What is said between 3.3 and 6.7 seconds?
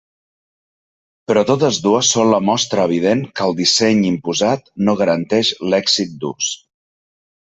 que el disseny imposat no garanteix l'èxit d'ús.